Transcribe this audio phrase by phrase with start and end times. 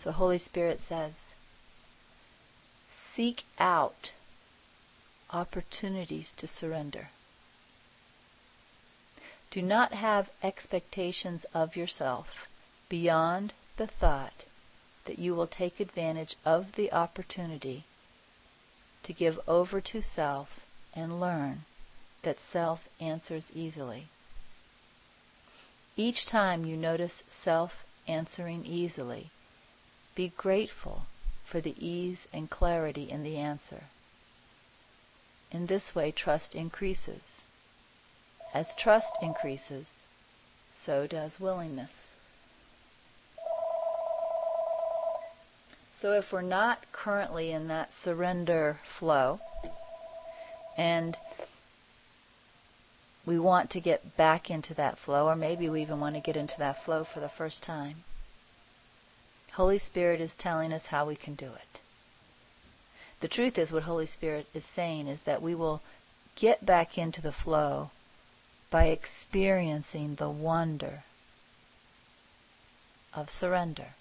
[0.00, 1.34] So Holy Spirit says,
[2.90, 4.12] seek out
[5.30, 7.08] opportunities to surrender.
[9.50, 12.48] Do not have expectations of yourself
[12.88, 14.44] beyond the thought
[15.04, 17.84] that you will take advantage of the opportunity
[19.02, 20.64] to give over to self
[20.94, 21.64] and learn
[22.22, 24.04] that self answers easily.
[25.94, 29.28] Each time you notice self answering easily,
[30.20, 31.06] be grateful
[31.46, 33.84] for the ease and clarity in the answer.
[35.50, 37.40] In this way, trust increases.
[38.52, 40.02] As trust increases,
[40.70, 42.12] so does willingness.
[45.88, 49.40] So if we're not currently in that surrender flow,
[50.76, 51.16] and
[53.24, 56.36] we want to get back into that flow, or maybe we even want to get
[56.36, 58.04] into that flow for the first time,
[59.54, 61.80] Holy Spirit is telling us how we can do it.
[63.20, 65.82] The truth is, what Holy Spirit is saying is that we will
[66.36, 67.90] get back into the flow
[68.70, 71.02] by experiencing the wonder
[73.12, 73.94] of surrender.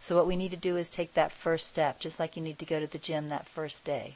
[0.00, 2.58] So, what we need to do is take that first step, just like you need
[2.58, 4.14] to go to the gym that first day.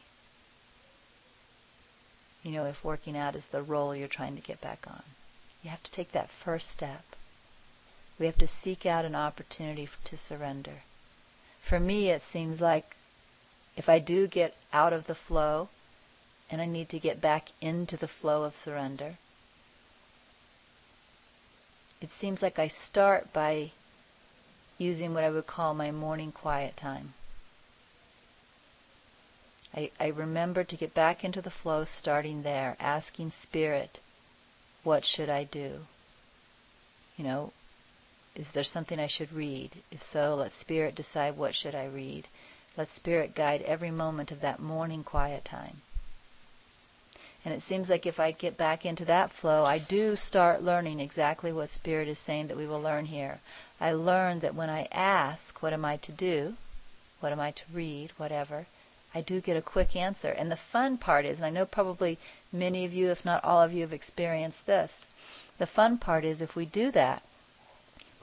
[2.42, 5.02] You know, if working out is the roll you're trying to get back on,
[5.62, 7.13] you have to take that first step.
[8.18, 10.82] We have to seek out an opportunity to surrender.
[11.60, 12.96] For me, it seems like
[13.76, 15.68] if I do get out of the flow,
[16.50, 19.14] and I need to get back into the flow of surrender.
[22.00, 23.70] It seems like I start by
[24.78, 27.14] using what I would call my morning quiet time.
[29.74, 33.98] I, I remember to get back into the flow starting there, asking Spirit,
[34.82, 35.86] what should I do?
[37.16, 37.52] You know,
[38.34, 39.76] is there something I should read?
[39.90, 42.26] If so, let Spirit decide what should I read.
[42.76, 45.82] Let Spirit guide every moment of that morning quiet time.
[47.44, 50.98] And it seems like if I get back into that flow, I do start learning
[50.98, 53.38] exactly what Spirit is saying that we will learn here.
[53.80, 56.54] I learn that when I ask, what am I to do?
[57.20, 58.12] What am I to read?
[58.16, 58.66] Whatever.
[59.14, 60.30] I do get a quick answer.
[60.30, 62.18] And the fun part is, and I know probably
[62.52, 65.06] many of you, if not all of you, have experienced this.
[65.58, 67.22] The fun part is if we do that,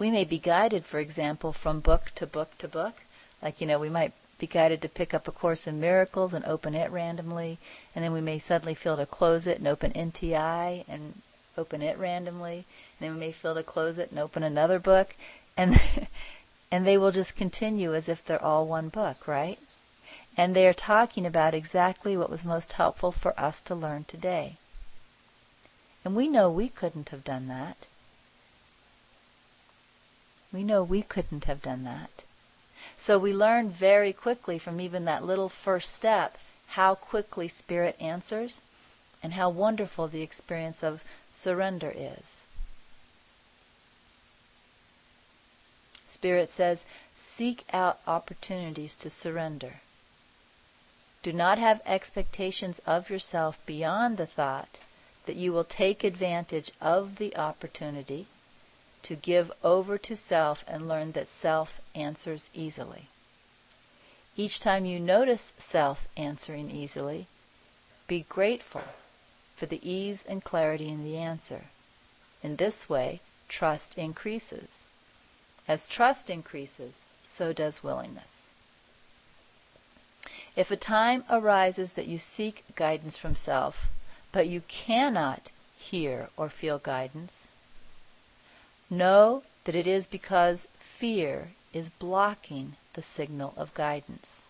[0.01, 3.03] we may be guided, for example, from book to book to book.
[3.39, 6.43] Like, you know, we might be guided to pick up A Course in Miracles and
[6.43, 7.59] open it randomly,
[7.93, 11.21] and then we may suddenly feel to close it and open NTI and
[11.55, 12.65] open it randomly,
[12.97, 15.13] and then we may feel to close it and open another book,
[15.55, 15.79] and
[16.71, 19.59] and they will just continue as if they're all one book, right?
[20.35, 24.55] And they are talking about exactly what was most helpful for us to learn today.
[26.03, 27.85] And we know we couldn't have done that.
[30.53, 32.09] We know we couldn't have done that.
[32.97, 36.37] So we learn very quickly from even that little first step
[36.69, 38.63] how quickly Spirit answers
[39.23, 41.03] and how wonderful the experience of
[41.33, 42.43] surrender is.
[46.05, 46.85] Spirit says,
[47.15, 49.75] seek out opportunities to surrender.
[51.23, 54.79] Do not have expectations of yourself beyond the thought
[55.25, 58.27] that you will take advantage of the opportunity
[59.03, 63.07] to give over to self and learn that self answers easily.
[64.37, 67.27] Each time you notice self answering easily,
[68.07, 68.83] be grateful
[69.55, 71.65] for the ease and clarity in the answer.
[72.41, 74.89] In this way, trust increases.
[75.67, 78.49] As trust increases, so does willingness.
[80.55, 83.87] If a time arises that you seek guidance from self,
[84.31, 87.49] but you cannot hear or feel guidance,
[88.91, 94.47] Know that it is because fear is blocking the signal of guidance.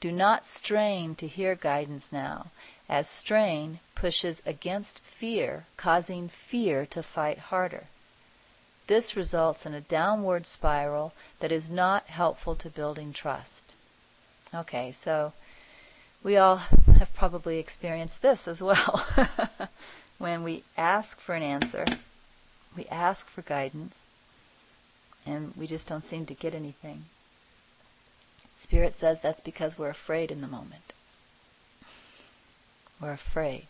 [0.00, 2.46] Do not strain to hear guidance now,
[2.88, 7.84] as strain pushes against fear, causing fear to fight harder.
[8.88, 13.62] This results in a downward spiral that is not helpful to building trust.
[14.52, 15.32] Okay, so
[16.24, 19.06] we all have probably experienced this as well.
[20.18, 21.84] when we ask for an answer,
[22.76, 24.04] we ask for guidance,
[25.26, 27.04] and we just don't seem to get anything.
[28.56, 30.92] Spirit says that's because we're afraid in the moment.
[33.00, 33.66] We're afraid.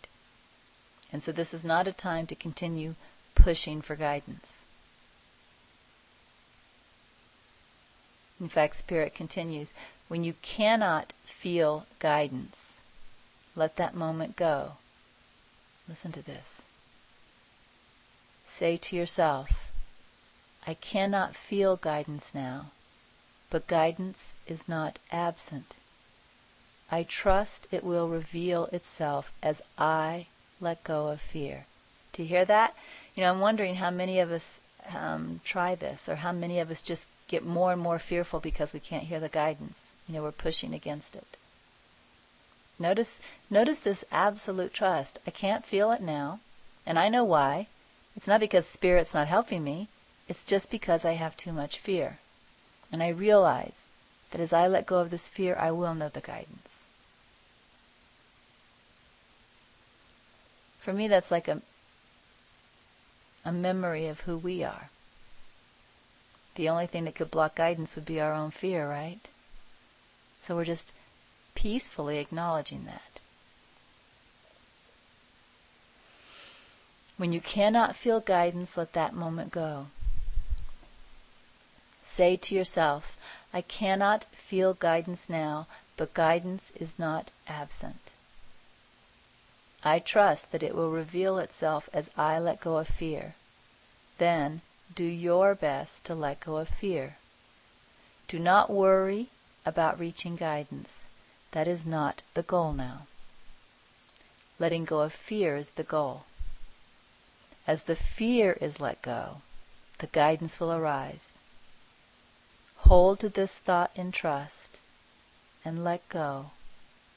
[1.13, 2.95] And so this is not a time to continue
[3.35, 4.65] pushing for guidance.
[8.41, 9.75] In fact, Spirit continues
[10.09, 12.83] when you cannot feel guidance,
[13.55, 14.73] let that moment go.
[15.89, 16.63] Listen to this.
[18.61, 19.73] Say to yourself,
[20.67, 22.67] I cannot feel guidance now,
[23.49, 25.77] but guidance is not absent.
[26.93, 30.27] I trust it will reveal itself as I
[30.61, 31.65] let go of fear.
[32.13, 32.77] Do you hear that?
[33.15, 34.61] You know, I'm wondering how many of us
[34.95, 38.75] um, try this, or how many of us just get more and more fearful because
[38.75, 39.95] we can't hear the guidance.
[40.07, 41.39] You know, we're pushing against it.
[42.79, 45.19] Notice, notice this absolute trust.
[45.27, 46.41] I can't feel it now,
[46.85, 47.67] and I know why.
[48.17, 49.89] It's not because spirit's not helping me.
[50.29, 52.19] It's just because I have too much fear.
[52.93, 53.87] And I realize
[54.31, 56.83] that as I let go of this fear, I will know the guidance.
[60.81, 61.61] For me, that's like a,
[63.45, 64.89] a memory of who we are.
[66.55, 69.21] The only thing that could block guidance would be our own fear, right?
[70.41, 70.93] So we're just
[71.55, 73.10] peacefully acknowledging that.
[77.21, 79.89] When you cannot feel guidance, let that moment go.
[82.01, 83.15] Say to yourself,
[83.53, 85.67] I cannot feel guidance now,
[85.99, 88.15] but guidance is not absent.
[89.85, 93.35] I trust that it will reveal itself as I let go of fear.
[94.17, 94.63] Then
[94.95, 97.17] do your best to let go of fear.
[98.29, 99.29] Do not worry
[99.67, 101.05] about reaching guidance.
[101.51, 103.03] That is not the goal now.
[104.59, 106.25] Letting go of fear is the goal.
[107.67, 109.43] As the fear is let go,
[109.99, 111.39] the guidance will arise.
[112.79, 114.79] Hold to this thought in trust
[115.65, 116.51] and let go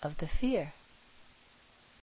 [0.01, 0.73] of the fear.